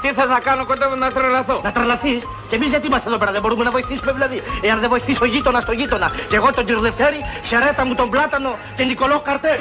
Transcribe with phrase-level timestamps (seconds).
[0.00, 1.60] Τι θες να κάνω, κοντεύω να τρελαθώ.
[1.64, 2.22] Να τρελαθείς.
[2.50, 4.38] Και εμείς γιατί είμαστε εδώ πέρα, δεν μπορούμε να βοηθήσουμε δηλαδή.
[4.68, 6.08] Εάν δεν βοηθήσει ο γείτονα το γείτονα.
[6.30, 9.52] Και εγώ τον κύριο Δευτέρη, Σερέτα μου τον Πλάτανο και Νικολό Καρτέ.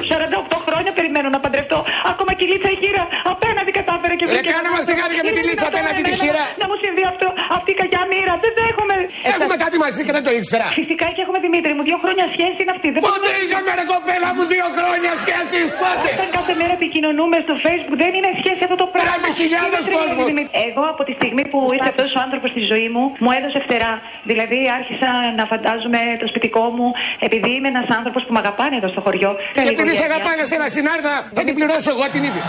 [0.54, 1.79] 48 χρόνια περιμένω να παντρευτώ.
[2.12, 4.49] Ακόμα και η λίτσα η χείρα απέναντι κατάφερε και βρήκε.
[4.56, 6.44] κάνε μας τη χάρη με τη λίτσα απέναντι τη χείρα.
[6.62, 7.28] Να μου συμβεί αυτό,
[7.58, 8.33] αυτή η κακιά μοίρα.
[8.44, 8.96] Δεν δέχομαι.
[9.31, 10.67] Έχουμε κάτι μαζί και δεν το ήξερα.
[10.81, 12.87] Φυσικά και έχουμε Δημήτρη μου, δύο χρόνια σχέση είναι αυτή.
[13.08, 17.98] Πότε είχαμε ρε κοπέλα μου δύο χρόνια σχέση, πότε; Όταν κάθε μέρα επικοινωνούμε στο facebook
[18.03, 19.08] δεν είναι σχέση αυτό το πράγμα.
[19.09, 20.27] Πράγμα χιλιάδες κόσμος.
[20.70, 23.94] Εγώ από τη στιγμή που ήρθε αυτός ο άνθρωπος στη ζωή μου, μου έδωσε φτερά.
[24.30, 26.88] Δηλαδή άρχισα να φαντάζομαι το σπιτικό μου,
[27.28, 29.32] επειδή είμαι ένας άνθρωπος που με αγαπάνε εδώ στο χωριό.
[29.54, 32.44] Και επειδή σε αγαπάνε σε ένα συνάρτα, θα την πληρώσω εγώ την ίδια.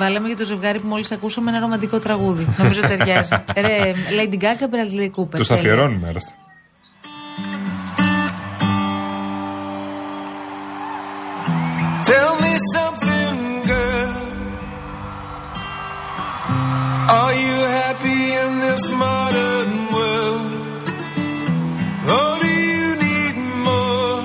[0.00, 2.44] Βάλαμε για το ζευγάρι που μόλις ακούσαμε ένα ρομαντικό τραγούδι.
[2.58, 3.30] Νομίζω ταιριάζει.
[3.66, 3.76] Ρε,
[4.18, 5.46] Lady Gaga, Bradley Cooper.
[5.46, 6.32] Το αφιερώνουμε, άρρωστα.
[12.10, 13.11] Tell me something,
[17.14, 20.88] Are you happy in this modern world?
[22.16, 23.36] Or do you need
[23.68, 24.22] more?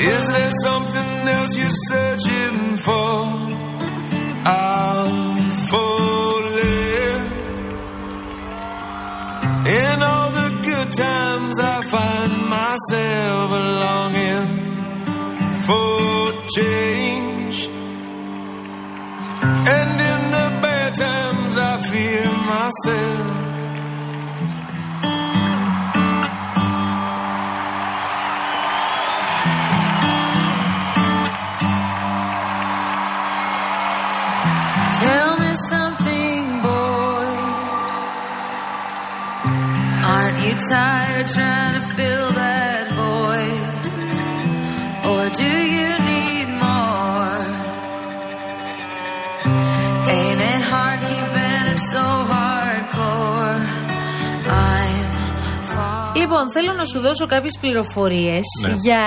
[0.00, 3.16] Is there something else you're searching for?
[4.46, 5.36] I'm
[5.72, 7.20] falling.
[9.82, 13.50] In all the good times, I find myself
[13.84, 14.48] longing
[15.66, 17.37] for change.
[21.90, 23.38] Fear myself.
[35.00, 37.28] Tell me something, boy.
[40.12, 41.77] Aren't you tired trying
[56.16, 58.72] Λοιπόν, θέλω να σου δώσω κάποιες πληροφορίες Ναι.
[58.82, 59.02] για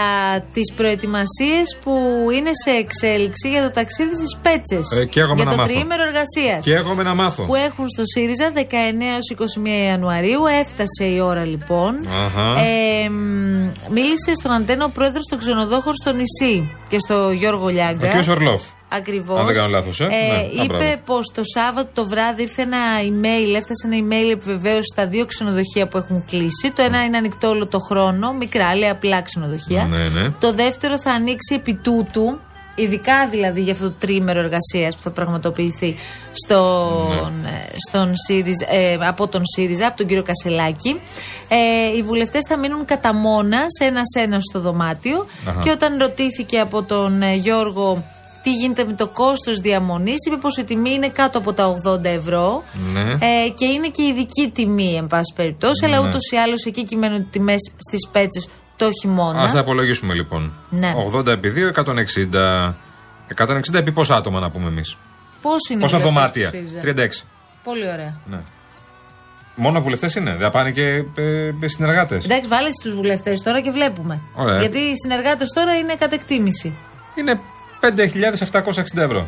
[0.53, 1.91] τις προετοιμασίες που
[2.37, 4.91] είναι σε εξέλιξη για το ταξίδι στις Πέτσες.
[4.97, 5.71] Ε, και εγώ με για να το μάθω.
[5.71, 6.65] τριήμερο εργασίας.
[6.65, 7.43] Και εγώ με να μάθω.
[7.43, 8.61] Που έχουν στο ΣΥΡΙΖΑ 19
[9.13, 10.41] έως 21 Ιανουαρίου.
[10.61, 11.93] Έφτασε η ώρα λοιπόν.
[12.25, 12.59] Αχα.
[12.59, 17.69] Ε, μ, μίλησε στον Αντένα ο πρόεδρος των ξενοδόχων στο νησί και στο Γιώργο Ο
[17.69, 18.07] Λιάγκα.
[18.21, 18.27] κ.
[18.29, 18.61] Ορλόφ.
[18.93, 19.39] Ακριβώς.
[19.39, 20.05] Αν δεν κάνω λάθος, ε.
[20.05, 20.97] Ναι, α, είπε μπράβο.
[21.05, 25.87] πως το Σάββατο το βράδυ ήρθε ένα email, έφτασε ένα email επιβεβαίωσης στα δύο ξενοδοχεία
[25.87, 26.71] που έχουν κλείσει.
[26.75, 29.83] Το ένα είναι ανοιχτό όλο το χρόνο, μικρά, λέει απλά ξενοδοχεία.
[29.85, 30.29] Ναι, ναι.
[30.39, 32.39] Το δεύτερο θα ανοίξει επί τούτου,
[32.75, 35.95] ειδικά δηλαδή για αυτό το τρίμερο εργασίας που θα πραγματοποιηθεί
[36.33, 37.49] στον, Ναι.
[37.49, 40.99] ε, στον ΣΥΡΙΖΑ, ε, από τον ΣΥΡΙΖΑ, από τον κύριο Κασελάκη.
[41.49, 45.25] Ε, οι βουλευτές θα μείνουν κατά μόνας σε ένα-ένα στο δωμάτιο.
[45.47, 45.59] Αχα.
[45.59, 48.03] Και όταν ρωτήθηκε από τον ε, Γιώργο
[48.43, 52.03] τι γίνεται με το κόστος διαμονής; Είπε πως η τιμή είναι κάτω από τα 80
[52.03, 52.63] ευρώ
[52.93, 53.01] Ναι.
[53.01, 56.07] ε, και είναι και ειδική τιμή εν πάση περιπτώσει αλλά Ναι.
[56.07, 58.47] ούτως ή άλλως εκεί κυμαίνουν οι τιμές στις πέτσες
[58.77, 60.53] το χειμώνα Α τα απολογίσουμε λοιπόν.
[60.69, 60.93] Ναι.
[61.15, 62.73] 80 επί 2, 160.
[63.35, 64.97] 160 επί πόσα άτομα να πούμε εμείς;
[65.41, 67.25] Πώς είναι Πόσα οι βουλευτές δωμάτια; του ΣΥΡΙΖΑ; 36.
[67.63, 68.39] Πολύ ωραία Ναι.
[69.55, 70.85] Μόνο βουλευτές είναι; Δεν θα πάνε και
[71.61, 74.59] ε, συνεργάτες; Εντάξει βάλε τους βουλευτές τώρα και βλέπουμε Ωραία.
[74.59, 76.77] γιατί οι συνεργάτες τώρα είναι κατ' εκτίμηση
[77.15, 77.39] Είναι
[77.81, 79.27] 5.760 ευρώ.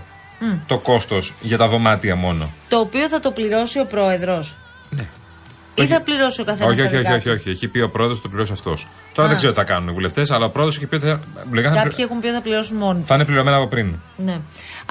[0.66, 2.50] Το κόστος για τα δωμάτια μόνο.
[2.70, 4.56] το οποίο θα το πληρώσει ο πρόεδρος
[4.90, 5.06] Ναι.
[5.76, 7.50] ή θα πληρώσει ο καθένας Όχι, τα όχι, δικά όχι, όχι, του; όχι.
[7.50, 8.88] Έχει πει ο πρόεδρος το πληρώσει αυτός.
[9.14, 9.30] Τώρα Α.
[9.30, 11.20] δεν ξέρω τι θα κάνουν οι βουλευτές, αλλά ο πρόεδρος έχει πει ότι θα,
[11.52, 13.08] λεγά, θα, Κάποιοι έχουν πει ότι θα πληρώσουν μόνοι τους.
[13.08, 13.96] θα είναι πληρωμένα από πριν.
[14.18, 14.38] Ναι.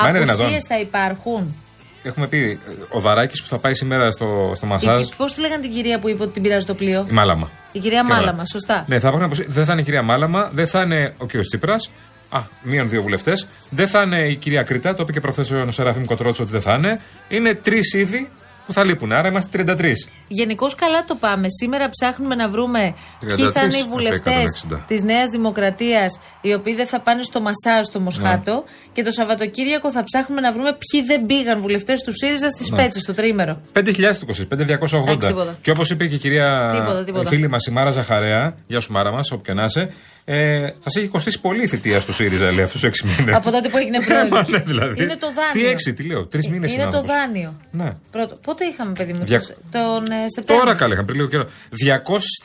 [0.03, 0.41] Μα είναι δυνατόν.
[0.45, 1.55] Απουσίες θα υπάρχουν;
[2.03, 2.59] Έχουμε πει
[2.89, 5.06] ο Δαράκη που θα πάει σήμερα στο, στο μασάζ.
[5.17, 7.51] Πώς τη λέγανε την κυρία που είπε ότι την πειράζει το πλοίο; Η Μάλαμα.
[7.72, 8.15] Η κυρία Καλά.
[8.15, 8.84] Μάλαμα, σωστά.
[8.89, 11.47] Ναι, θα υπάρχουν αποσύ- Δεν θα είναι η κυρία Μάλαμα, δεν θα είναι ο κύριος
[11.47, 11.91] Τσίπρας.
[12.32, 13.47] Α, μείον δύο βουλευτές.
[13.70, 16.60] Δεν θα είναι η κυρία Κρήτα, το είπε και προχθές ο Σεραφείμ Κοτρότσο ότι δεν
[16.60, 17.00] θα είναι.
[17.28, 18.31] Είναι τρεις ήδη
[18.66, 19.12] που θα λείπουν.
[19.12, 19.93] Άρα είμαστε 33.
[20.28, 21.47] Γενικώς καλά το πάμε.
[21.60, 24.78] Σήμερα ψάχνουμε να βρούμε 33 ποιοι θα είναι οι από βουλευτές 160.
[24.87, 28.54] της Νέας Δημοκρατίας, οι οποίοι δεν θα πάνε στο μασάζ στο Μοσχάτο.
[28.54, 28.62] Ναι.
[28.92, 32.77] Και το Σαββατοκύριακο θα ψάχνουμε να βρούμε ποιοι δεν πήγαν βουλευτές του ΣΥΡΙΖΑ στις Ναι.
[32.77, 33.60] Πέτσες, στο τρίμερο.
[33.72, 35.10] 5.000 το κοστίζει, 5.280.
[35.10, 35.57] Εντάξει, τίποτα.
[35.62, 37.24] Και όπως είπε και η κυρία Τίποτα, τίποτα.
[37.24, 39.92] η φίλη μας η Μάρα Ζαχαρέα, γεια σου Μάρα μας, όπου και να είσαι,
[40.24, 43.34] ε, σα έχει κοστίσει πολύ η θητεία στο ΣΥΡΙΖΑ, λέει, αυτούς του 6 μήνες.
[43.36, 44.48] Από τότε που έγινε πρόεδρος.
[44.48, 45.03] ναι, δηλαδή.
[45.03, 45.53] Είναι το δάνειο.
[45.53, 47.54] Τι έξι, τι λέω, τρεις μήνες Είναι το δάνειο.
[47.71, 47.97] Ναι.
[48.10, 48.36] Πρώτο.
[48.42, 51.45] Πότε είχαμε, παιδί μου, Δια- το- τον ε, Σεπτέμβριο; Τώρα καλά, είχαμε πριν λίγο καιρό.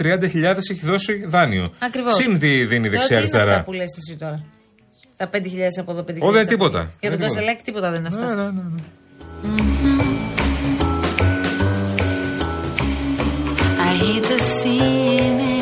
[0.02, 1.68] 230.000 έχει δώσει δάνειο.
[1.80, 2.14] Ακριβώς.
[2.16, 3.52] Συν τι δίνει δεξιά-αριστερά.
[3.52, 4.44] αυτά που λες εσύ τώρα.
[5.18, 5.38] Τα 5.000
[5.80, 6.18] από εδώ, 5.000.
[6.20, 6.80] Ω, δεν από τίποτα.
[6.80, 6.90] εκεί.
[7.00, 7.34] Για Δεν τον τίποτα.
[7.36, 8.28] Κασελάκη τίποτα δεν είναι αυτά.
[8.36, 8.82] Ναι, ναι, ναι, ναι.
[13.80, 15.57] I hate the ceiling.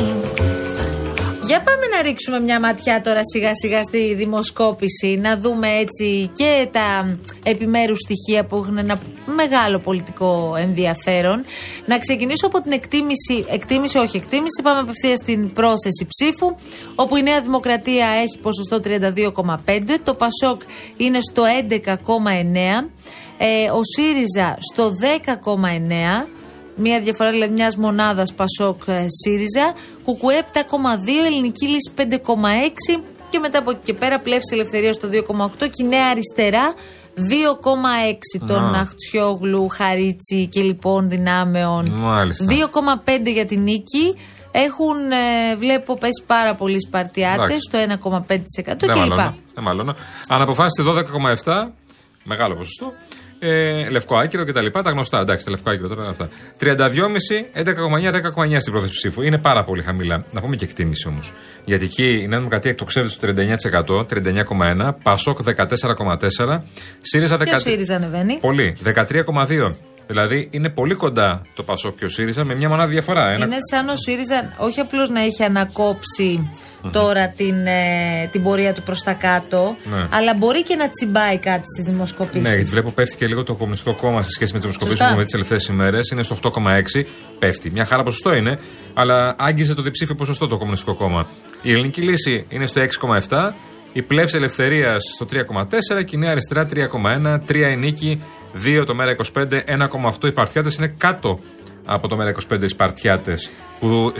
[1.46, 6.68] Για πάμε να ρίξουμε μια ματιά τώρα σιγά σιγά στη δημοσκόπηση, να δούμε έτσι και
[6.72, 9.00] τα επιμέρους στοιχεία που έχουν ένα
[9.36, 11.44] μεγάλο πολιτικό ενδιαφέρον.
[11.86, 16.54] Να ξεκινήσω από την εκτίμηση, εκτίμηση όχι εκτίμηση, πάμε απευθείας στην πρόθεση ψήφου,
[16.94, 20.62] όπου η Νέα Δημοκρατία έχει ποσοστό 32,5, το Πασόκ
[20.96, 22.90] είναι στο 11,9,
[23.38, 26.28] ε, ο ΣΥΡΙΖΑ στο 10,9,
[26.76, 29.72] Μία διαφορά δηλαδή μιας μονάδας Πασόκ ε, ΣΥΡΙΖΑ.
[30.04, 30.60] Κουκουέ 7,2,
[31.26, 35.86] Ελληνική Λύση 5,6 και μετά από εκεί και πέρα πλεύση ελευθερίας στο 2,8 και η
[35.86, 36.74] Νέα Αριστερά
[37.16, 41.92] 2,6 των Αχτσιόγλου, Χαρίτσι και λοιπόν δυνάμεων.
[43.04, 44.14] 2,5 για την νίκη.
[44.50, 49.16] Έχουν, ε, βλέπω, πέσει πάρα πολλοί Σπαρτιάτες στο 1,5% κλπ.
[49.54, 49.94] Δεν μάλλον.
[50.28, 50.82] Αν αποφάσισε
[51.44, 51.72] 12,7,
[52.24, 52.92] μεγάλο ποσοστό
[53.38, 54.66] ε, λευκό άκυρο κτλ.
[54.66, 55.20] Τα, τα γνωστά.
[55.20, 56.28] Εντάξει, τα λευκό άκυρο τώρα αυτά.
[56.60, 56.66] 32,5,
[57.54, 58.12] 11,9,
[58.52, 59.22] 10,9 στην πρόθεση ψήφου.
[59.22, 60.24] Είναι πάρα πολύ χαμηλά.
[60.32, 61.32] Να πούμε και εκτίμηση όμως.
[61.64, 63.28] Γιατί εκεί η Νέα Δημοκρατία εκτοξεύεται στο
[63.86, 66.62] 39%, 39,1, Πασόκ 14,4,
[67.00, 67.44] ΣΥΡΙΖΑ 13.
[67.44, 68.38] Και ΣΥΡΙΖΑ ανεβαίνει.
[68.40, 69.76] Πολύ, 13,2.
[70.06, 73.32] Δηλαδή είναι πολύ κοντά το Πασόκ και ο ΣΥΡΙΖΑ με μια μονάδα διαφορά.
[73.32, 76.50] Είναι σαν ο ΣΥΡΙΖΑ όχι απλώς να έχει ανακόψει
[76.92, 80.06] τώρα την, ε, την πορεία του προς τα κάτω, ναι.
[80.10, 82.40] αλλά μπορεί και να τσιμπάει κάτι στις δημοσκοπήσει.
[82.40, 85.06] Ναι, γιατί βλέπω πέφτει και λίγο το Κομμουνιστικό Κόμμα σε σχέση με τις δημοσκοπήσεις που
[85.06, 86.10] έχουμε τις τελευταίες ημέρες.
[86.10, 87.06] Είναι στο 8,6.
[87.38, 87.70] Πέφτει.
[87.70, 88.58] Μια χαρά ποσοστό είναι,
[88.94, 91.28] αλλά άγγιζε το διψήφιο ποσοστό το Κομμουνιστικό Κόμμα.
[91.62, 92.80] Η ελληνική λύση είναι στο
[93.28, 93.52] 6,7.
[93.92, 97.38] Η πλεύση ελευθερίας στο 3,4 και η νέα αριστερά 3,1.
[97.48, 98.22] 3 η νίκη,
[98.64, 101.38] 2 το μέρα 25, 1,8 οι παρτιάτες είναι κάτω
[101.86, 103.50] από το ΜΕΡΑ25 οι Σπαρτιάτες.
[103.80, 104.12] Που,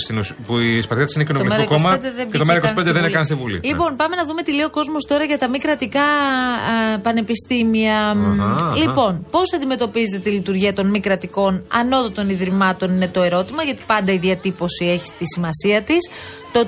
[0.47, 1.97] που οι Σπαρτιάτες είναι κοινοβουλευτικό κόμμα
[2.31, 3.61] και το ΜΕΡΑ25 δεν είναι καν στη Βουλή.
[3.63, 3.97] Λοιπόν, ναι.
[3.97, 6.05] πάμε να δούμε τι λέει ο κόσμος τώρα για τα μη κρατικά
[7.03, 8.17] πανεπιστήμια.
[8.77, 14.13] λοιπόν, πώς αντιμετωπίζετε τη λειτουργία των μη κρατικών ανώτατων ιδρυμάτων είναι το ερώτημα, γιατί πάντα
[14.13, 16.11] η διατύπωση έχει τη σημασία της.
[16.53, 16.67] Το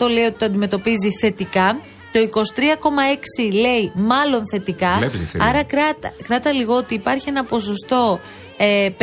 [0.00, 1.78] 33,5% λέει ότι το αντιμετωπίζει θετικά.
[2.14, 4.92] Το 23,6 λέει μάλλον θετικά.
[5.38, 8.20] Άρα κράτα, κράτα λίγο ότι υπάρχει ένα ποσοστό
[8.58, 9.00] 56-57% ε,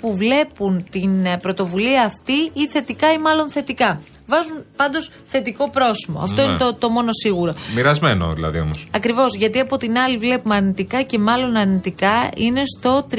[0.00, 4.00] που βλέπουν την ε, πρωτοβουλία αυτή ή θετικά ή μάλλον θετικά.
[4.26, 6.20] Βάζουν πάντως θετικό πρόσημο.
[6.20, 6.58] Αυτό είναι ναι.
[6.58, 7.54] το, το μόνο σίγουρο.
[7.74, 8.88] Μοιρασμένο δηλαδή όμως.
[8.90, 13.16] Ακριβώς, γιατί από την άλλη βλέπουμε αρνητικά και μάλλον αρνητικά είναι στο 35.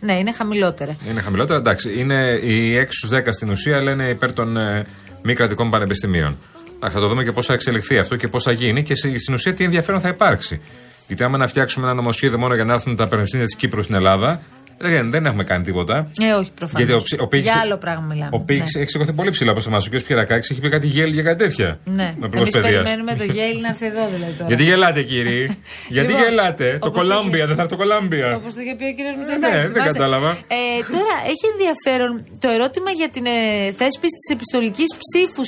[0.00, 0.96] Ναι, είναι χαμηλότερα.
[1.08, 1.98] Είναι χαμηλότερα, εντάξει.
[1.98, 4.86] Είναι οι 6 στους 10 στην ουσία λένε υπέρ των ε,
[5.22, 6.38] μη κρατικών πανεπιστημίων.
[6.80, 9.54] Θα το δούμε και πώς θα εξελιχθεί αυτό και πώς θα γίνει και στην ουσία
[9.54, 10.60] τι ενδιαφέρον θα υπάρξει.
[11.06, 13.94] Γιατί άμα να φτιάξουμε ένα νομοσχέδιο μόνο για να έρθουν τα πανεπιστήμια της Κύπρου στην
[13.94, 14.40] Ελλάδα,
[14.78, 16.10] δεν, δεν έχουμε κάνει τίποτα.
[16.20, 17.04] Ε, όχι, προφανώς.
[17.32, 18.30] Για άλλο πράγμα μιλάμε.
[18.32, 18.80] Ο Πίξ ναι.
[18.80, 19.86] έχει σηκωθεί πολύ ψηλά από το μας.
[19.86, 20.02] Ο κ.
[20.02, 21.78] Πιερακάκης έχει πει κάτι γέλ για κάτι τέτοια.
[21.84, 22.14] Ναι.
[22.34, 24.48] Εμείς περιμένουμε το γέλ να έρθει εδώ δηλαδή τώρα.
[24.48, 25.58] Γιατί γελάτε, κύριοι.
[25.96, 28.34] Γιατί λοιπόν, γελάτε; Το Κολάμπια, δεν θα έρθει το Κολάμπια.
[28.36, 29.00] Όπως το είχε πει ο κ.
[29.18, 29.56] Μητσοτάκη.
[29.56, 30.30] Ναι, δεν κατάλαβα.
[30.30, 30.60] Ε,
[30.94, 33.36] τώρα έχει ενδιαφέρον το ερώτημα για την ε,
[33.80, 35.42] θέσπιση της επιστολικής ψήφου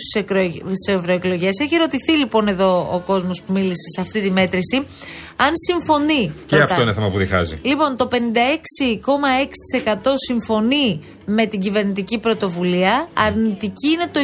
[0.76, 1.54] στις ευρωεκλογές.
[1.64, 4.86] Έχει ρωτηθεί λοιπόν εδώ ο κόσμος που μίλησε σε αυτή τη μέτρηση
[5.46, 6.32] αν συμφωνεί.
[6.46, 7.58] Και αυτό είναι θέμα που διχάζει.
[7.62, 8.16] Λοιπόν, το 56,6%
[10.16, 11.00] συμφωνεί
[11.34, 13.08] με την κυβερνητική πρωτοβουλία.
[13.14, 14.20] Αρνητική είναι το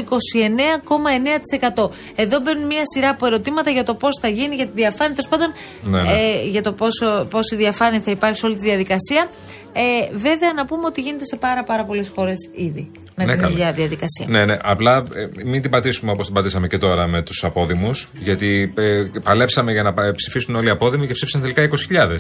[1.85, 1.91] 29,9%.
[2.15, 5.15] Εδώ μπαίνουν μια σειρά από ερωτήματα για το πώς θα γίνει, για τη διαφάνεια.
[5.15, 5.49] Τέλος πάντων,
[5.83, 6.09] ναι, ναι.
[6.09, 9.29] Ε, για το πόσο, πόση διαφάνεια θα υπάρχει σε όλη τη διαδικασία.
[9.73, 13.47] Ε, βέβαια, να πούμε ότι γίνεται σε πάρα, πάρα πολλές χώρες ήδη με ναι, την
[13.47, 14.27] ίδια διαδικασία.
[14.29, 14.57] Ναι, ναι.
[14.63, 18.09] Απλά ε, μην την πατήσουμε όπως την πατήσαμε και τώρα με τους απόδημους.
[18.13, 22.17] Γιατί ε, παλέψαμε για να ψηφίσουν όλοι οι απόδημοι και ψήφισαν τελικά 20.000.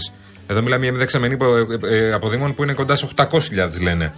[0.46, 1.36] Εδώ μιλάμε για μια δεξαμενή
[1.90, 3.28] ε, ε, αποδήμων που είναι κοντά σε 800.000
[3.82, 4.12] λένε.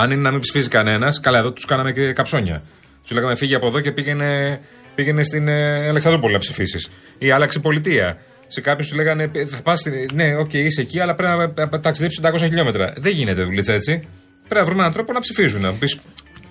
[0.00, 2.62] Αν είναι να μην ψηφίζει κανένας, καλά, εδώ τους κάναμε και καψόνια.
[3.02, 4.58] Τους λέγαμε φύγε από εδώ και πήγαινε,
[4.94, 6.90] πήγαινε στην ε, Αλεξανδρούπολη να ψηφίσεις.
[7.18, 8.18] Ή άλλαξε πολιτεία.
[8.48, 9.82] Σε κάποιους τους λέγανε θα πας,
[10.12, 12.92] ναι, ok, okay, είσαι εκεί, αλλά πρέπει να ταξιδέψεις 500 χιλιόμετρα.
[12.96, 14.00] Δεν γίνεται δουλίτσα έτσι.
[14.48, 15.60] Πρέπει να βρούμε έναν τρόπο να ψηφίζουν.
[15.60, 15.98] Να πεις,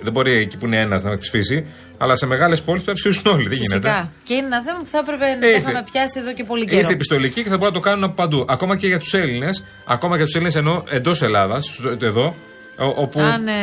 [0.01, 1.65] δεν μπορεί εκεί που είναι ένας να ψηφίσει,
[1.97, 3.47] αλλά σε μεγάλες πόλεις πρέπει να ψηφίσουν όλοι.
[3.49, 3.77] Δεν Φυσικά.
[3.77, 4.09] γίνεται.
[4.23, 6.79] Και είναι ένα θέμα που θα έπρεπε να είχαμε πιάσει εδώ και πολύ καιρό.
[6.79, 8.45] Ήρθε επιστολική και θα μπορούν να το κάνουν από παντού.
[8.47, 12.35] Ακόμα και για τους Έλληνες, ακόμα για τους Έλληνες εντός Ελλάδας, εδώ.
[12.77, 13.19] Όπου...
[13.19, 13.53] Αν, ε,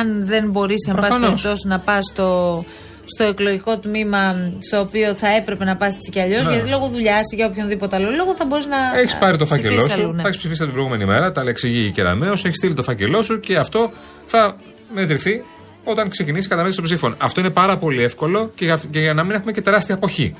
[0.00, 2.64] αν δεν μπορείς, εν πάση περιπτώσει, να πας στο
[3.06, 6.52] στο εκλογικό τμήμα στο οποίο θα έπρεπε να πας έτσι κι αλλιώς, ναι.
[6.52, 8.98] γιατί λόγω δουλειάς ή για οποιονδήποτε άλλο λόγο θα μπορείς να.
[8.98, 10.22] Έχεις πάρει το φάκελό σου, ναι.
[10.22, 13.40] θα έχεις ψηφίσει την προηγούμενη μέρα, τα εξηγεί η Κεραμαίο, έχεις στείλει το φάκελό σου
[13.40, 13.90] και αυτό
[14.26, 14.56] θα
[14.94, 15.42] μετρηθεί
[15.84, 17.14] όταν ξεκινήσει η καταμέτρηση των ψήφων.
[17.18, 20.34] Αυτό είναι πάρα πολύ εύκολο και για, και για να μην έχουμε και τεράστια αποχή.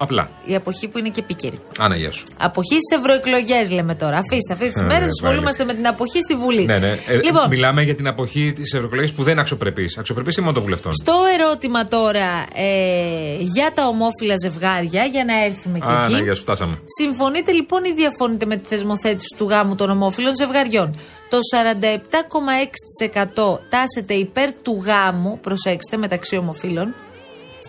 [0.00, 0.30] Απλά.
[0.44, 1.58] Η αποχή που είναι και επίκαιρη.
[1.78, 2.24] Άνα, γεια σου.
[2.38, 4.16] Αποχή στις ευρωεκλογές, λέμε τώρα.
[4.18, 6.64] Αφήστε, αυτές τις Ε, μέρες ναι, ασχολούμαστε με την αποχή στη Βουλή.
[6.64, 6.98] Ναι, ναι.
[7.06, 9.90] Ε, Λοιπόν, Μιλάμε για την αποχή της ευρωεκλογής που δεν είναι αξιοπρεπή.
[9.98, 10.92] Αξιοπρεπή είναι μόνο των βουλευτών.
[10.92, 16.22] στο ερώτημα τώρα ε, για τα ομόφυλα ζευγάρια, για να έρθουμε και Άνα, εκεί.
[16.22, 16.78] γεια σου, φτάσαμε.
[17.00, 20.98] Συμφωνείτε λοιπόν ή διαφωνείτε με τη θεσμοθέτηση του γάμου των ομόφυλων ζευγαριών;
[21.30, 26.94] Το 47,6% τάσεται υπέρ του γάμου, προσέξτε, μεταξύ ομοφύλων,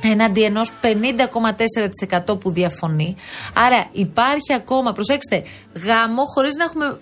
[0.01, 3.15] εναντί ενός 50,4% που διαφωνεί.
[3.53, 5.43] Άρα υπάρχει ακόμα, προσέξτε,
[5.85, 6.99] γάμο χωρίς να έχουμε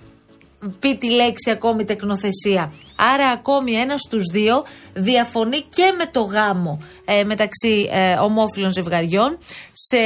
[0.79, 2.73] πει τη λέξη ακόμη τεκνοθεσία.
[2.95, 4.63] Άρα ακόμη ένας στους δύο
[4.93, 9.37] διαφωνεί και με το γάμο ε, μεταξύ ε, ομόφυλων ζευγαριών.
[9.73, 9.97] Σε,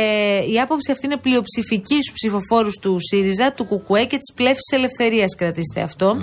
[0.52, 5.36] η άποψη αυτή είναι πλειοψηφική στους ψηφοφόρους του ΣΥΡΙΖΑ, του ΚΚΕ και της Πλεύσης Ελευθερίας,
[5.36, 6.16] κρατήστε αυτό.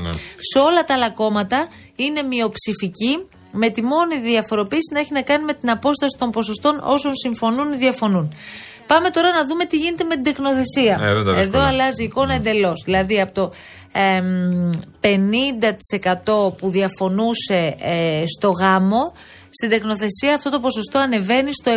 [0.53, 3.19] Σε όλα τα άλλα κόμματα είναι μειοψηφική
[3.53, 7.73] με τη μόνη διαφοροποίηση να έχει να κάνει με την απόσταση των ποσοστών όσων συμφωνούν
[7.73, 8.35] ή διαφωνούν.
[8.87, 10.99] Πάμε τώρα να δούμε τι γίνεται με την τεκνοθεσία.
[11.01, 11.67] Ε, δεν τα Εδώ δύσκολα.
[11.67, 12.83] αλλάζει η εικόνα εντελώς.
[12.85, 13.53] Δηλαδή από το
[13.93, 19.13] εμ, 50% που διαφωνούσε ε, στο γάμο,
[19.51, 21.73] στην τεκνοθεσία αυτό το ποσοστό ανεβαίνει στο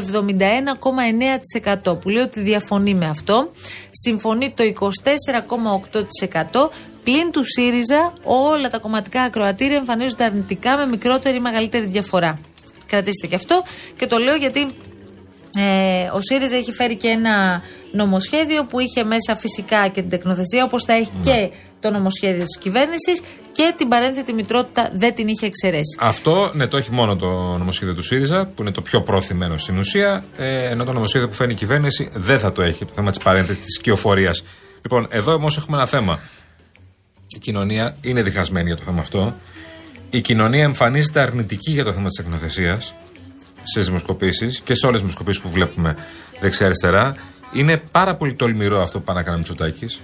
[1.86, 3.52] 71,9% που λέει ότι διαφωνεί με αυτό.
[3.90, 4.64] Συμφωνεί το
[6.52, 6.70] 24,8%
[7.04, 12.40] πλην του ΣΥΡΙΖΑ όλα τα κομματικά ακροατήρια εμφανίζονται αρνητικά με μικρότερη ή μεγαλύτερη διαφορά.
[12.86, 13.64] Κρατήστε και αυτό
[13.98, 14.68] και το λέω γιατί
[15.56, 20.64] ε, ο ΣΥΡΙΖΑ έχει φέρει και ένα νομοσχέδιο που είχε μέσα φυσικά και την τεκνοθεσία,
[20.64, 25.46] όπως θα έχει και το νομοσχέδιο της κυβέρνησης και την παρένθετη μητρότητα δεν την είχε
[25.46, 25.98] εξαιρέσει.
[26.00, 27.28] Αυτό, ναι, το έχει μόνο το
[27.58, 31.34] νομοσχέδιο του ΣΥΡΙΖΑ, που είναι το πιο πρόθυμενο στην ουσία, ε, ενώ το νομοσχέδιο που
[31.34, 34.32] φέρνει η κυβέρνηση δεν θα το έχει, το θέμα της παρένθεσης της οικειοφορία.
[34.82, 36.20] Λοιπόν, εδώ όμως έχουμε ένα θέμα.
[37.36, 39.34] Η κοινωνία είναι διχασμένη για το θέμα αυτό.
[40.10, 42.80] Η κοινωνία εμφανίζεται αρνητική για το θέμα της τεκνοθεσία
[43.64, 45.96] στις δημοσκοπήσεις και σε όλες τις δημοσκοπήσεις που βλέπουμε
[46.40, 47.16] δεξιά-αριστερά.
[47.54, 50.02] Είναι πάρα πολύ τολμηρό αυτό που πάει να κάνει ο Μητσοτάκης.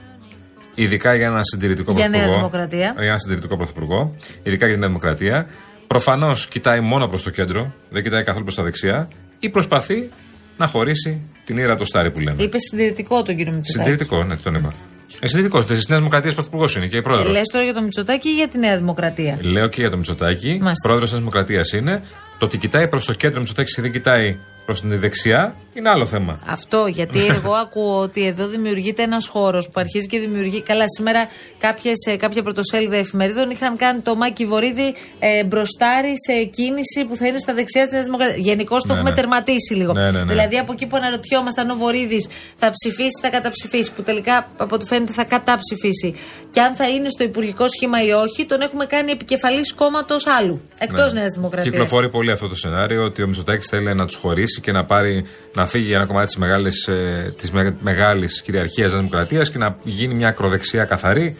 [0.75, 2.49] Ειδικά για ένα συντηρητικό Για Νέα πρωθυπουργό.
[2.49, 2.93] Δημοκρατία.
[2.97, 4.15] Για ένα συντηρητικό πρωθυπουργό.
[4.43, 5.47] Ειδικά για την Νέα Δημοκρατία.
[5.87, 9.07] Προφανώς κοιτάει μόνο προς το κέντρο, δεν κοιτάει καθόλου προς τα δεξιά.
[9.39, 10.09] Ή προσπαθεί
[10.57, 12.43] να χωρίσει την ήρα του στάρι που λέμε.
[12.43, 13.91] Είπε συντηρητικό τον κύριο Μητσοτάκης.
[13.91, 14.73] Συντηρητικό, ναι, τον είπα.
[15.19, 15.63] Ε, συντηρητικό.
[15.63, 17.31] Της Νέας Δημοκρατίας πρωθυπουργός είναι και η πρόεδρος.
[17.31, 20.47] Λες τώρα για τον Μητσοτάκη ή για τη Νέα Δημοκρατία; Λέω και για τον Μητσοτάκη.
[20.61, 20.87] Μάλιστα.
[20.87, 22.01] Πρόεδρος τη Δημοκρατίας είναι.
[22.37, 24.37] Το ότι κοιτάει προς το κέντρο Μητσοτάκης και δεν κοιτάει
[24.67, 26.39] προς την δεξιά είναι άλλο θέμα.
[26.45, 30.61] Αυτό, γιατί εγώ ακούω ότι εδώ δημιουργείται ένας χώρος που αρχίζει και δημιουργεί.
[30.61, 36.43] Καλά, σήμερα κάποιες, ε, κάποια πρωτοσέλιδα εφημερίδων είχαν κάνει το Μάκη Βορύδη ε, μπροστάρι σε
[36.43, 38.37] κίνηση που θα είναι στα δεξιά της Νέας Δημοκρατίας.
[38.39, 39.15] Γενικώ το Ναι, έχουμε ναι.
[39.15, 39.93] τερματίσει λίγο.
[39.93, 40.25] Ναι, ναι, ναι.
[40.25, 44.85] Δηλαδή από εκεί που αναρωτιόμασταν ο Βορύδης θα ψηφίσει, θα καταψηφίσει, που τελικά από ό,τι
[44.85, 46.15] φαίνεται θα καταψηφίσει.
[46.51, 50.61] Και αν θα είναι στο υπουργικό σχήμα ή όχι, τον έχουμε κάνει επικεφαλής κόμματος άλλου.
[50.77, 51.19] Εκτός Ναι.
[51.19, 51.73] Νέας Δημοκρατίας.
[51.73, 55.25] Κυκλοφορεί πολύ αυτό το σενάριο ότι ο Μητσοτάκης θέλει να τους χωρίσει και να, πάρει,
[55.53, 56.89] να φύγει για ένα κομμάτι της μεγάλης
[57.37, 61.37] της με, μεγάλης κυριαρχίας τη Δημοκρατίας και να γίνει μια ακροδεξιά καθαρή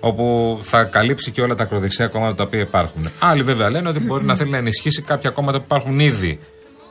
[0.00, 3.10] όπου θα καλύψει και όλα τα ακροδεξιά κόμματα τα οποία υπάρχουν.
[3.18, 6.38] Άλλοι βέβαια λένε ότι μπορεί να θέλει να ενισχύσει κάποια κόμματα που υπάρχουν ήδη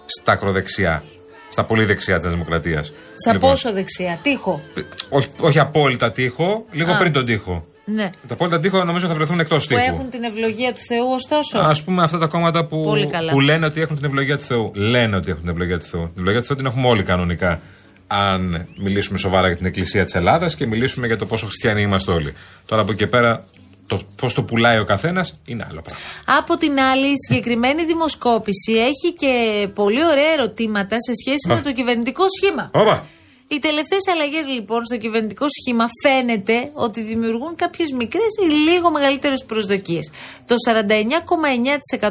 [0.06, 1.04] στα ακροδεξιά,
[1.50, 2.94] στα πολύ δεξιά της Δημοκρατίας.
[3.16, 4.62] Σαν πόσο δεξιά, τείχο;
[5.10, 6.98] όχι, όχι απόλυτα τείχο, λίγο Α.
[6.98, 7.66] πριν τον τείχο.
[7.86, 8.10] Ναι.
[8.28, 9.94] Τα απόλυτα τείχο νομίζω θα βρεθούν εκτός Που τείχου.
[9.94, 11.58] έχουν την ευλογία του Θεού, ωστόσο.
[11.60, 13.32] Α πούμε αυτά τα κόμματα που, Πολύ καλά.
[13.32, 14.72] που λένε ότι έχουν την ευλογία του Θεού.
[14.76, 16.02] Λένε ότι έχουν την ευλογία του Θεού.
[16.02, 17.62] Την ευλογία του Θεού την έχουμε όλοι κανονικά.
[18.08, 22.12] Αν μιλήσουμε σοβαρά για την Εκκλησία της Ελλάδας και μιλήσουμε για το πόσο χριστιανοί είμαστε
[22.12, 22.34] όλοι.
[22.66, 23.46] Τώρα από εκεί και πέρα,
[23.88, 26.06] το πώς το πουλάει ο καθένας είναι άλλο πράγμα.
[26.26, 31.56] Από την άλλη, η συγκεκριμένη δημοσκόπηση έχει και πολύ ωραία ερωτήματα σε σχέση Α.
[31.56, 32.70] με το κυβερνητικό σχήμα.
[32.74, 33.06] Όπα!
[33.54, 39.44] Οι τελευταίες αλλαγές λοιπόν στο κυβερνητικό σχήμα φαίνεται ότι δημιουργούν κάποιες μικρές ή λίγο μεγαλύτερες
[39.48, 40.12] προσδοκίες.
[40.46, 40.56] Το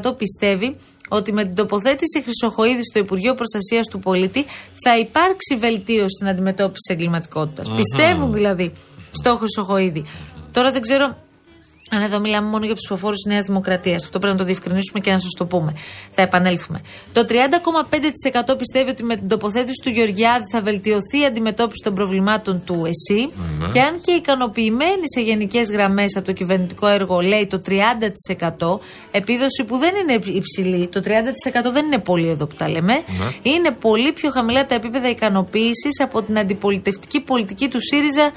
[0.07, 0.77] 49,9% πιστεύει
[1.09, 4.45] ότι με την τοποθέτηση Χρυσοχοίδης στο Υπουργείο Προστασίας του Πολίτη
[4.85, 7.71] θα υπάρξει βελτίωση στην αντιμετώπιση της εγκληματικότητας.
[7.77, 8.73] Πιστεύουν δηλαδή
[9.11, 10.05] στο Χρυσοχοίδη.
[10.53, 11.17] Τώρα δεν ξέρω
[11.95, 14.05] αν εδώ μιλάμε μόνο για ψηφοφόρους τη Νέας Δημοκρατίας.
[14.05, 15.75] Αυτό πρέπει να το διευκρινίσουμε και να σας το πούμε.
[16.11, 16.81] Θα επανέλθουμε.
[17.13, 22.63] Το 30,5% πιστεύει ότι με την τοποθέτηση του Γεωργιάδη θα βελτιωθεί η αντιμετώπιση των προβλημάτων
[22.65, 23.33] του ΕΣΥ.
[23.73, 27.63] Και αν και ικανοποιημένοι σε γενικές γραμμές από το κυβερνητικό έργο λέει το
[28.59, 28.79] 30%,
[29.11, 33.03] επίδοση που δεν είναι υψηλή, το 30% δεν είναι πολύ εδώ που τα λέμε,
[33.43, 38.31] είναι πολύ πιο χαμηλά τα επίπεδα ικανοποίησης από την αντιπολιτευτική πολιτική του ΣΥΡΙΖΑ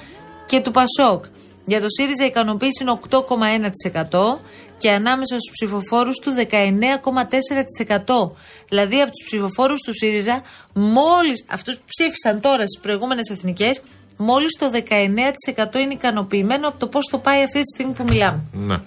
[0.45, 1.25] και του ΠΑΣΟΚ.
[1.65, 4.39] Για το ΣΥΡΙΖΑ η ικανοποίηση είναι 8,1%
[4.77, 8.31] και ανάμεσα στους ψηφοφόρους του 19,4%.
[8.69, 10.41] Δηλαδή από τους ψηφοφόρους του ΣΥΡΙΖΑ
[10.73, 13.81] μόλις αυτούς που ψήφισαν τώρα στις προηγούμενες εθνικές
[14.17, 18.39] μόλις το 19% είναι ικανοποιημένο από το πώς το πάει αυτή τη στιγμή που μιλάμε.
[18.51, 18.77] Ναι.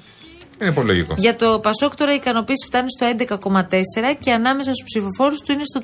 [0.61, 1.15] Είναι πολύ λογικό.
[1.17, 3.07] Για το Πασόκ τώρα η ικανοποίηση φτάνει στο
[3.39, 5.81] 11,4% και ανάμεσα στους ψηφοφόρους του είναι στο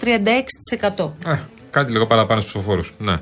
[1.24, 1.30] 36%.
[1.30, 1.38] Ε,
[1.70, 2.94] Κάτι λίγο παραπάνω στους ψηφοφόρους.
[2.98, 3.16] Ναι.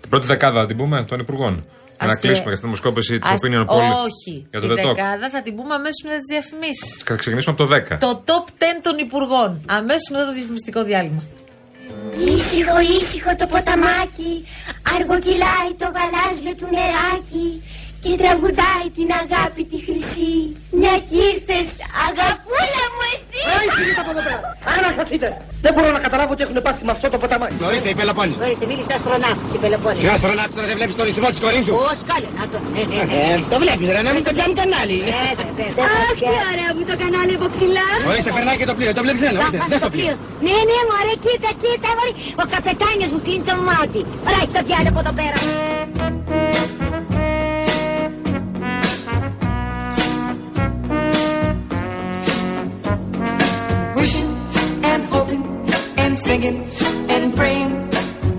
[0.00, 1.64] Την πρώτη δεκάδα θα την πούμε των υπουργών.
[1.98, 2.20] Για να Αστεία.
[2.30, 3.82] κλείσουμε για αυτή τη δημοσκόπηση της Ας- Opinion Poll.
[4.06, 4.34] Όχι.
[4.50, 4.94] Για το Τη The Talk.
[4.94, 6.90] δεκάδα θα την πούμε αμέσως μετά τις διαφημίσεις.
[7.08, 7.96] Θα ξεκινήσουμε από το 10.
[8.06, 9.50] Το top 10 των υπουργών.
[9.78, 11.22] Αμέσως μετά το διαφημιστικό διάλειμμα.
[12.36, 14.32] Ήσυχο, ήσυχο το ποταμάκι,
[14.96, 17.48] αργοκυλάει το γαλάζιο του νεράκι
[18.04, 20.32] και τραγουδάει την αγάπη τη χρυσή.
[20.80, 21.68] Μια κι ήρθες,
[22.06, 23.40] αγαπούλα μου εσύ.
[23.56, 24.40] Άι, φύγετε από εδώ πέρα.
[24.74, 25.28] Αναχαθείτε.
[25.64, 27.56] Δεν μπορώ να καταλάβω τι έχουν πάθει με αυτό το ποταμάκι.
[27.68, 28.34] Ορίστε η Πελοπόννη.
[28.46, 30.04] Ορίστε, μίλησε αστροναύτης η Πελοπόννησο.
[30.06, 31.72] Τι αστροναύτη τώρα δεν βλέπεις τον ρυθμό της Κορίνθου.
[31.86, 32.56] Ω, σκάλε, να το.
[32.74, 33.16] Ναι, ναι, ναι.
[33.32, 34.96] Ε, το βλέπεις ρε, να μην το τζάμι κανάλι.
[35.12, 35.74] Ναι, βεβαίως.
[35.86, 37.88] Αχ, τι ωραίο που το κανάλι από ψηλά.
[38.10, 38.90] Ορίστε, περνάει και το πλοίο.
[38.98, 39.56] Το βλέπεις δεν, ορίστε.
[39.58, 40.04] Αχ, Δεν το στο πλοίο.
[40.04, 40.16] πλοίο.
[40.46, 42.12] Ναι, ναι, μωρέ, κοίτα, κοίτα, μωρέ.
[42.42, 44.00] Ο καπετάνιος μου κλείνει το μάτι.
[44.28, 45.38] Ωραία, έχει το διάλογο από εδώ πέρα.
[56.42, 57.88] And praying,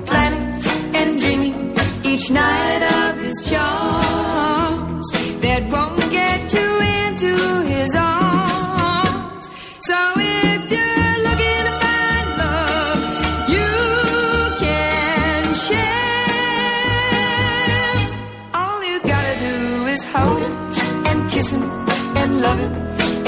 [0.06, 0.62] planning
[0.96, 1.74] and dreaming
[2.04, 5.10] each night of his charms
[5.40, 6.70] that won't get you
[7.06, 7.34] into
[7.72, 9.50] his arms.
[9.80, 13.00] So if you're looking to find love,
[13.56, 13.72] you
[14.60, 16.26] can share.
[18.56, 20.56] All you gotta do is hold him
[21.06, 22.74] and kiss him and love him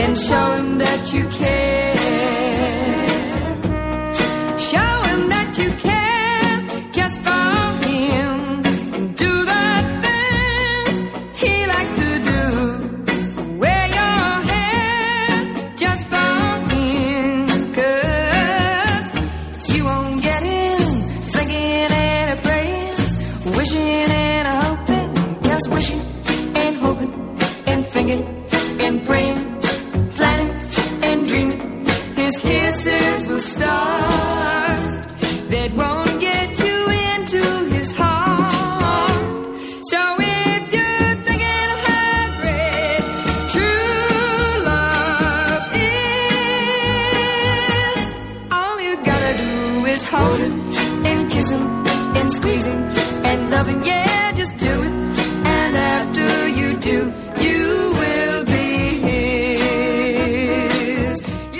[0.03, 2.36] and show him that you care.
[5.57, 5.96] to care.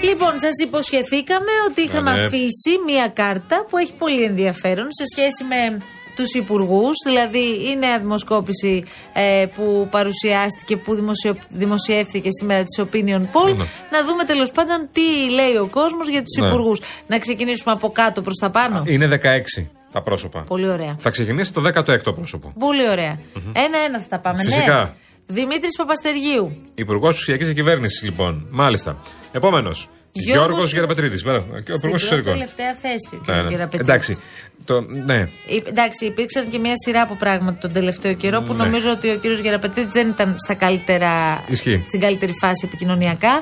[0.04, 5.82] Λοιπόν, σας υποσχεθήκαμε ότι είχαμε αφήσει μία κάρτα που έχει πολύ ενδιαφέρον σε σχέση με
[6.18, 6.94] τους υπουργούς.
[7.06, 8.84] Δηλαδή, η νέα δημοσκόπηση
[9.14, 13.56] ε, που παρουσιάστηκε, που δημοσιο- δημοσιεύθηκε σήμερα της Opinion Poll.
[13.58, 13.66] Ναι.
[13.92, 16.48] Να δούμε τέλος πάντων τι λέει ο κόσμος για τους Ναι.
[16.48, 16.82] υπουργούς.
[17.08, 18.84] Να ξεκινήσουμε από κάτω προς τα πάνω.
[18.88, 20.42] Είναι 16 τα πρόσωπα.
[20.42, 20.96] Πολύ ωραία.
[21.00, 22.54] Θα ξεκινήσει το 16ο πρόσωπο.
[22.60, 23.20] Πολύ ωραία.
[23.54, 24.40] Ένα-ένα θα τα πάμε.
[24.44, 24.80] Φυσικά.
[24.84, 24.90] Ναι.
[25.30, 26.64] Δημήτρης Παπαστεργίου.
[26.76, 28.48] Υπουργός Ψηφιακής Διακυβέρνησης, λοιπόν.
[28.52, 28.98] Μάλιστα.
[29.32, 29.90] Επόμενος.
[30.20, 31.22] Γιώργος Γιώργος Γεραπετρίδης.
[31.22, 32.34] Και ο Υπουργό Στην πρώτη Εξωτερικών.
[32.34, 33.10] τελευταία θέση.
[33.14, 33.44] ο Ναι, κ.
[33.44, 33.50] ναι.
[33.50, 33.88] Γεραπετρίδης.
[33.88, 34.18] Εντάξει.
[34.66, 35.28] Το, ναι.
[35.48, 38.64] Υ- Εντάξει, υπήρξαν και μια σειρά από πράγματα τον τελευταίο καιρό που Ναι.
[38.64, 41.84] νομίζω ότι ο κύριος Γεραπετήτη δεν ήταν στα καλύτερα, Ισχύει.
[41.88, 43.42] στην καλύτερη φάση επικοινωνιακά.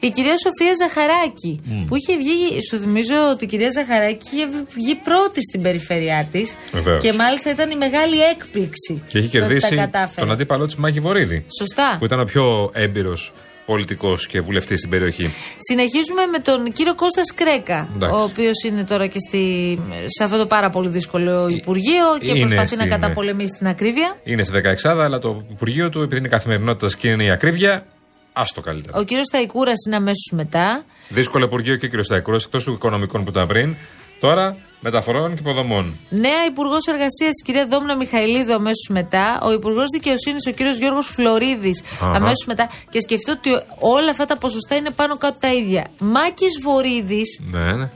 [0.00, 4.94] Η κυρία Σοφία Ζαχαράκη, που είχε βγει, σου θυμίζω ότι η κυρία Ζαχαράκη είχε βγει
[4.94, 6.56] πρώτη στην περιφέρειά της.
[6.72, 7.02] Βεβαίως.
[7.02, 9.02] Και μάλιστα ήταν η μεγάλη έκπληξη.
[9.08, 10.20] Και έχει το ότι τα κερδίσει κατάφερε.
[10.26, 11.44] τον αντίπαλό της Μάκη Βορύδη.
[11.58, 11.96] Σωστά.
[11.98, 13.32] Που ήταν ο πιο έμπειρος
[13.66, 15.34] πολιτικός και βουλευτής στην περιοχή.
[15.58, 18.16] Συνεχίζουμε με τον κύριο Κώστας Σκρέκα, Εντάξει.
[18.16, 22.38] ο οποίος είναι τώρα και στη, σε αυτό το πάρα πολύ δύσκολο Υπουργείο και είναι
[22.38, 24.16] προσπαθεί στην- να καταπολεμήσει την ακρίβεια.
[24.24, 27.86] Είναι στη 16 αλλά το Υπουργείο του, επειδή είναι καθημερινότητας και είναι η ακρίβεια,
[28.32, 28.98] άστο καλύτερα.
[28.98, 30.84] Ο κύριος Ταϊκούρα είναι αμέσως μετά.
[31.08, 32.02] Δύσκολο Υπουργείο και ο κ.
[32.04, 33.76] Σταϊκούρας, εκτός του οικονομικών που ήταν πριν.
[34.20, 35.96] Τώρα μεταφορών και υποδομών.
[36.08, 39.40] Νέα Υπουργός Εργασίας, η κυρία Δόμνα Μιχαηλίδου, αμέσως μετά.
[39.42, 42.10] Ο Υπουργός Δικαιοσύνης, ο κύριος Γιώργος Φλωρίδης, Αχα.
[42.10, 42.70] αμέσως μετά.
[42.90, 45.86] Και σκεφτείτε ότι όλα αυτά τα ποσοστά είναι πάνω κάτω τα ίδια.
[45.98, 47.88] Μάκης Βορύδης, Ναι, ναι.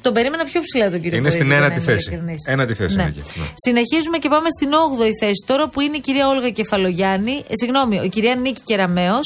[0.00, 1.36] τον περίμενα πιο ψηλά τον κύριο Είναι Βορύδη.
[1.36, 2.08] στην για να ένατη είμαι θέση.
[2.10, 2.46] ειλικρινής.
[2.46, 3.02] Ένατη θέση Ναι.
[3.02, 3.44] είναι εκεί, ναι.
[3.54, 7.32] Συνεχίζουμε και πάμε στην 8η θέση τώρα που είναι η κυρία Όλγα Κεφαλογιάννη.
[7.48, 9.18] Ε, συγγνώμη, η κυρία Νίκη Κεραμέο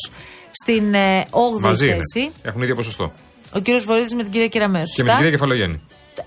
[0.62, 1.94] στην ε, 8η Μαζί είναι.
[1.94, 2.30] θέση.
[2.42, 3.12] Έχουν ίδιο ποσοστό.
[3.54, 4.82] Ο κύριος Βορύδης με την κυρία Κεραμέο.
[4.94, 5.80] Και με την κυρία Κεφαλογέννη.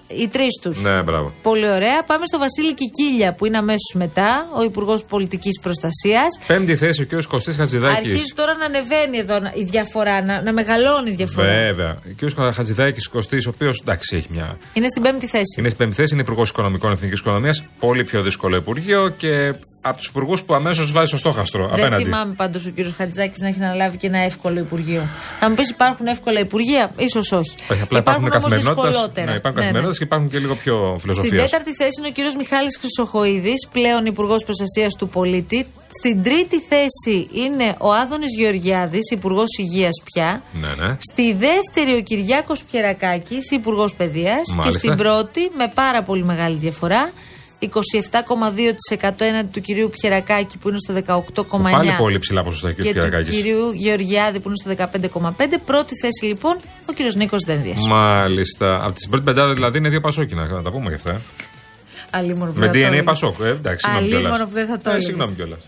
[0.07, 0.81] Οι τρεις τους.
[0.81, 1.33] Ναι, μπράβο.
[1.41, 2.03] Πολύ ωραία.
[2.03, 6.39] Πάμε στο Βασίλη Κικίλια που είναι αμέσως μετά, ο Υπουργός Πολιτικής Προστασίας.
[6.47, 7.23] Πέμπτη θέση ο κ.
[7.23, 7.97] Κωστής Χατζηδάκης.
[7.97, 11.47] Αρχίζει τώρα να ανεβαίνει εδώ η διαφορά, να, να μεγαλώνει η διαφορά.
[11.47, 11.91] Βέβαια.
[11.91, 12.53] Ο κ.
[12.53, 14.57] Χατζηδάκης Κωστής, ο οποίος εντάξει έχει μια.
[14.73, 15.55] Είναι στην πέμπτη θέση.
[15.57, 17.63] Είναι στην πέμπτη θέση, είναι Υπουργός Οικονομικών Εθνικής Οικονομίας.
[17.79, 22.03] Πολύ πιο δύσκολο Υπουργείο και από τους υπουργούς που αμέσως βάζει στο στόχαστρο Δεν απέναντι.
[22.03, 25.07] θυμάμαι πάντως ο κύριος Χατζάκη να έχει αναλάβει και ένα εύκολο Υπουργείο.
[25.39, 27.55] Θα μου πεις υπάρχουν εύκολα Υπουργεία, ίσως όχι.
[27.71, 28.87] Όχι, απλά υπάρχουν, όμως καθημερινότητας.
[28.91, 29.31] δυσκολότερα.
[29.31, 29.71] Ναι, υπάρχουν Ναι, ναι.
[29.71, 31.43] καθημερινότητα και υπάρχουν και λίγο πιο Στην φιλοσοφία.
[31.43, 35.67] τέταρτη θέση είναι ο κύριος Μιχάλης Χρυσοχοίδης, πλέον Υπουργός Προστασίας του Πολίτη.
[35.99, 40.41] Στην τρίτη θέση είναι ο Άδωνης Γεωργιάδης, Υπουργός Υγείας πια.
[40.61, 40.97] Ναι, ναι.
[40.99, 44.41] Στη δεύτερη ο Κυριάκος Πιερακάκης, Υπουργός Παιδείας.
[44.49, 44.79] Και Μάλιστα.
[44.79, 47.11] στην πρώτη, με πάρα πολύ μεγάλη διαφορά,
[47.61, 51.71] 27,2% έναντι του κυρίου Πιερακάκη που είναι στο 18,9%.
[51.71, 53.29] Πάλι πολύ ψηλά ποσοστά και ο Και του Πιερακάκης.
[53.29, 54.89] κυρίου Γεωργιάδη που είναι στο
[55.21, 55.31] 15,5%.
[55.65, 56.57] Πρώτη θέση λοιπόν
[56.89, 57.87] ο κύριος Νίκος Δένδιας.
[57.87, 58.75] Μάλιστα.
[58.83, 60.47] Από την πρώτη πεντάδα δηλαδή είναι δύο πασόκινα.
[60.47, 61.11] Να τα πούμε γι' αυτά.
[61.11, 61.19] ε.
[62.09, 63.03] Αλλήμον που Με δεν θα το DNA έλεγες.
[63.05, 63.35] Πασόκ.
[63.41, 64.47] Ε, εντάξει, συγγνώμη Αλλήμον κιόλας.
[64.47, 65.05] που δεν θα το Ε, έλεγες.
[65.05, 65.67] Συγγνώμη κιόλας.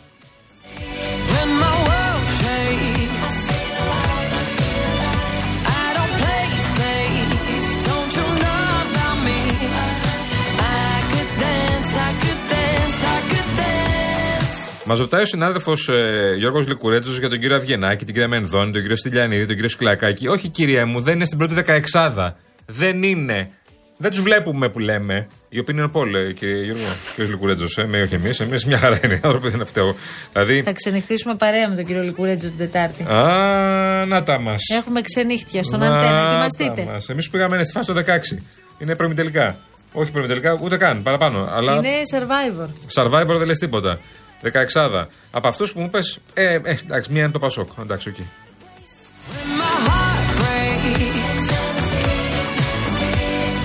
[14.89, 18.81] Μας ρωτάει ο συνάδελφος ε, Γιώργος Λικουρέτζος για τον κύριο Αυγενάκη, την κυρία Μενδώνη, τον
[18.81, 20.27] κύριο Στυλιανίδη, τον κύριο Σκλακάκη.
[20.27, 22.35] Όχι, κυρία μου, δεν είναι στην πρώτη δεκαεξάδα.
[22.65, 23.49] Δεν είναι.
[23.97, 25.27] Δεν τους βλέπουμε που λέμε.
[25.49, 26.81] Η οποία είναι ο Πολ, ε, κύριε Γιώργο,
[27.15, 27.77] κύριος Λικουρέτζος.
[27.77, 28.39] Ε, με όχι εμείς.
[28.39, 29.13] Εμείς μια χαρά είναι.
[29.13, 29.95] Οι άνθρωποι δεν φταίω.
[30.33, 30.61] Δηλαδή.
[30.61, 33.03] Θα ξενυχτήσουμε παρέα με τον κύριο Λικουρέτζο την Τετάρτη.
[33.03, 34.61] Α, να τα μας.
[34.77, 36.87] Έχουμε ξενύχτια στον αντένα, ετοιμαστείτε.
[37.07, 38.37] Εμείς που πήγαμε στη φάση το 16.
[38.77, 39.59] Είναι προημιτελικά.
[39.93, 41.03] Όχι προημιτελικά, ούτε καν.
[41.03, 41.49] Παραπάνω.
[41.51, 42.67] Αλλά Είναι survivor.
[43.01, 43.99] survivor δεν λες τίποτα.
[44.41, 45.09] Δεκαεξάδα.
[45.31, 46.19] Από αυτούς που μου πες.
[46.33, 47.69] Ε, ε, εντάξει, μία είναι το Πασόκ.
[47.79, 48.15] Εντάξει, ok.
[48.15, 48.23] When
[49.61, 51.47] my heart breaks,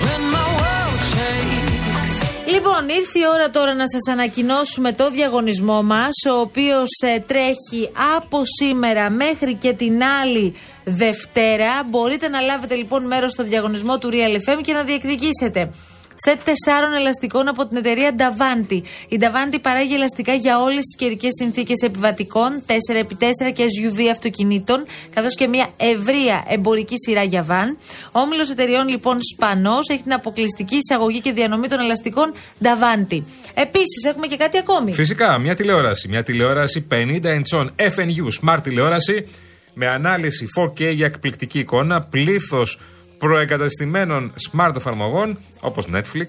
[0.05, 2.51] when my world shakes.
[2.51, 7.91] Λοιπόν, ήρθε η ώρα τώρα να σας ανακοινώσουμε το διαγωνισμό μας, ο οποίος ε, τρέχει
[8.17, 11.83] από σήμερα μέχρι και την άλλη Δευτέρα.
[11.89, 15.71] Μπορείτε να λάβετε λοιπόν μέρος στο διαγωνισμό του Real FM και να διεκδικήσετε.
[16.15, 18.81] Σετ τεσσάρων ελαστικών από την εταιρεία Davanti.
[19.07, 25.35] Η Davanti παράγει ελαστικά για όλες τις καιρικές συνθήκες επιβατικών, 4x4 και SUV αυτοκινήτων, καθώς
[25.35, 27.77] και μια ευρεία εμπορική σειρά για βαν.
[28.11, 33.21] Ο όμιλος εταιριών λοιπόν Σπανός έχει την αποκλειστική εισαγωγή και διανομή των ελαστικών Davanti.
[33.53, 34.93] Επίσης έχουμε και κάτι ακόμη.
[34.93, 36.07] Φυσικά, μια τηλεόραση.
[36.07, 39.27] Μια τηλεόραση 50 inch FNU smart τηλεόραση
[39.73, 42.79] με ανάλυση 4K για εκπληκτική εικόνα, πλήθος
[43.17, 46.27] προεγκαταστημένων smart εφαρμογών όπως Netflix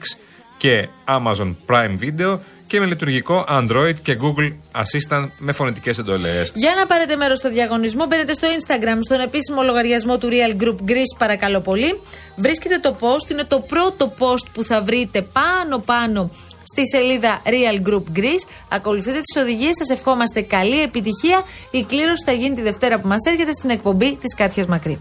[0.59, 6.53] και Amazon Prime Video και με λειτουργικό Android και Google Assistant με φωνητικές εντολές.
[6.55, 10.91] Για να πάρετε μέρος στο διαγωνισμό, μπαίνετε στο Instagram, στον επίσημο λογαριασμό του Real Group
[10.91, 12.01] Greece, παρακαλώ πολύ.
[12.37, 16.31] Βρίσκετε το post, είναι το πρώτο post που θα βρείτε πάνω-πάνω
[16.63, 18.49] στη σελίδα Real Group Greece.
[18.69, 21.43] Ακολουθείτε τις οδηγίες, σας ευχόμαστε καλή επιτυχία.
[21.71, 25.01] Η κλήρωση θα γίνει τη Δευτέρα που μας έρχεται στην εκπομπή της Κάτιας Μακρύ.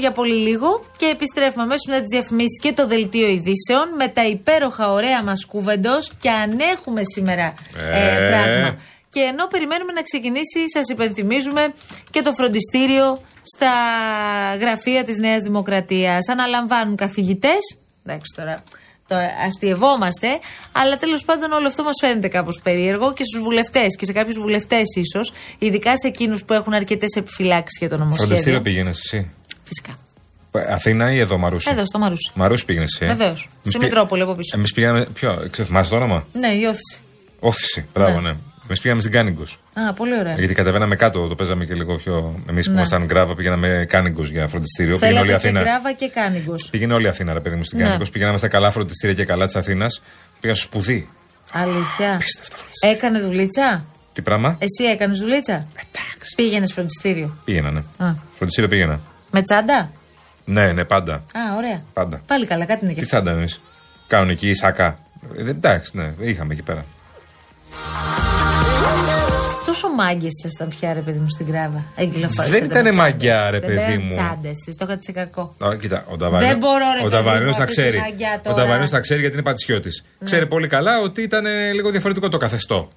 [0.00, 4.24] Για πολύ λίγο και επιστρέφουμε αμέσως μετά τις διαφημίσεις και το δελτίο ειδήσεων με τα
[4.26, 8.28] υπέροχα ωραία μας κούβεντο και αν έχουμε σήμερα ε, Ε.
[8.28, 8.78] πράγμα.
[9.10, 11.72] Και ενώ περιμένουμε να ξεκινήσει, σας υπενθυμίζουμε
[12.10, 13.72] και το φροντιστήριο στα
[14.60, 16.28] γραφεία της Νέας Δημοκρατίας.
[16.28, 17.58] Αναλαμβάνουν καθηγητές.
[18.04, 18.62] Εντάξει τώρα.
[19.08, 20.26] Το αστειευόμαστε,
[20.72, 24.38] αλλά τέλος πάντων όλο αυτό μας φαίνεται κάπως περίεργο και στους βουλευτές και σε κάποιους
[24.38, 28.60] βουλευτές ίσως, ειδικά σε εκείνους που έχουν αρκετές επιφυλάξεις για το Φροντιστήριο νομοσχέδιο.
[28.60, 29.34] πήγαινες εσύ.
[29.70, 29.98] Φυσικά.
[30.52, 32.30] Ε, Αθήνα ή εδώ Μαρούσι; Εδώ, στο Μαρούσι.
[32.34, 33.12] Μαρούσι πήγαινες εσύ.
[33.14, 33.48] Βεβαίως.
[33.66, 34.56] Στη Μητρόπολη από πίσω.
[34.56, 35.06] Εμείς πήγαμε.
[35.14, 37.00] Ποιο, ξέρετε, το όνομα; Ναι, η Ώθηση.
[37.40, 37.86] Ώθηση.
[37.94, 38.30] Μπράβο, Ναι.
[38.30, 38.36] ναι.
[38.66, 39.58] Εμείς πήγαμε στην Κάνιγκος.
[39.74, 40.34] Α, πολύ ωραία.
[40.38, 42.34] Γιατί κατεβαίναμε κάτω, το παίζαμε και λίγο πιο.
[42.50, 42.76] Εμείς που Ναι.
[42.76, 44.98] ήμασταν Γκράβα πήγαμε Κάνιγκος για φροντιστήριο.
[44.98, 45.70] Πήγαινε όλη η Θέλατε και Αθήνα.
[45.72, 46.68] Γκράβα και Κάνιγκος.
[46.70, 47.84] Πήγαινε όλη η Αθήνα, ρε παιδί μου, στην Ναι.
[47.84, 48.10] Κάνιγκος.
[48.10, 50.02] Πήγαμε στα καλά φροντιστήρια και καλά της Αθήνας.
[50.40, 51.08] Πήγα στο Σπουδή.
[51.52, 52.14] Αλήθεια.
[52.14, 52.96] Απίστευτα φροντιστήρια.
[52.96, 56.34] Έκανε δουλίτσα; Τι πράγμα; Εσύ έκανες δουλίτσα; Εντάξει.
[56.36, 57.36] Πήγαινες φροντιστήριο.
[57.44, 57.82] Πήγαινα, ναι.
[58.06, 58.14] Α.
[58.34, 59.00] Φροντιστήριο πήγαινα.
[59.30, 59.90] Με τσάντα;
[60.44, 61.14] Ναι, ναι, πάντα.
[61.14, 61.82] Α, ωραία.
[61.92, 62.20] Πάντα.
[62.26, 63.20] Πάλι καλά, κάτι είναι και Τι αυτό.
[63.22, 63.48] τσάντα εμεί.
[64.06, 64.98] Κάνουν εκεί σακά.
[65.36, 66.84] Ε, εντάξει, ναι, είχαμε εκεί πέρα.
[69.66, 71.84] Τόσο μάγκες ήσασταν πια, ρε παιδί μου, στην γκράβα.
[71.96, 72.96] Εγκυλοφορήσατε Δεν ήτανε με τσάντες.
[73.10, 74.14] μαγκιά, ρε Δεν παιδί ήταν μου.
[74.16, 75.54] τσάντες, εσείς το είχατε σε κακό.
[75.64, 76.50] Α, κοίτα, ο Ταβαρίνο.
[76.50, 77.98] Δεν μπορώ, ρε Ο παιδί Ταβαρίνος μου, τα αυτή τη ξέρει.
[77.98, 78.56] μαγιά Ο τώρα.
[78.56, 78.62] Ναι.
[78.62, 80.04] Ταβαρίνο τα ξέρει γιατί είναι πατησιώτης.
[80.24, 82.88] Ξέρει πολύ καλά ότι ήταν ε, λίγο διαφορετικό το καθεστώ.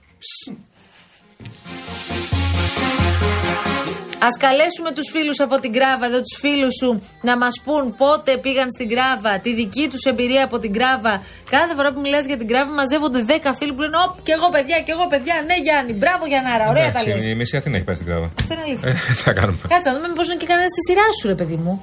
[4.27, 6.89] Α καλέσουμε τους φίλους από την Γκράβα, εδώ τους φίλους σου,
[7.27, 11.13] να μας πούν πότε πήγαν στην Γκράβα, τη δική τους εμπειρία από την Γκράβα.
[11.55, 14.47] Κάθε φορά που μιλάς για την Γκράβα, μαζεύονται 10 φίλοι που λένε Ωπ, και εγώ
[14.55, 15.35] παιδιά, και εγώ παιδιά.
[15.47, 17.33] Ναι, Γιάννη, μπράβο Γιαννάρα, ωραία τα Εντάξει, λε.
[17.33, 18.27] Η μισή Αθήνα έχει πάει στην κράβα.
[18.41, 18.89] Αυτό είναι αλήθεια.
[18.89, 19.57] Ε, τι θα κάνουμε.
[19.73, 21.73] Κάτσε να δούμε μήπως είναι και κανένας στη σειρά σου, ρε παιδί μου.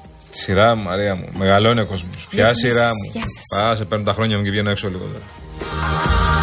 [0.42, 1.26] Σειρά μου, Μαρία μου.
[1.42, 2.20] Μεγαλώνει ο κόσμος.
[2.30, 2.72] Ποια Διαφημίσεις.
[2.72, 3.04] σειρά μου.
[3.14, 3.44] Γεια σας.
[3.54, 6.39] Πά, σε παίρνουν τα χρόνια μου και βγαίνω έξω λίγο τώρα.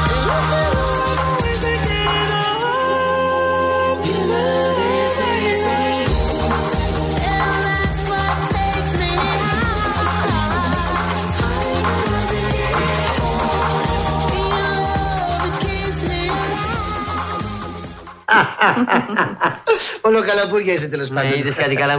[20.01, 21.39] Όλο καλαπούρια είσαι τέλος πάντων.
[21.39, 21.95] Είδες κάτι καλά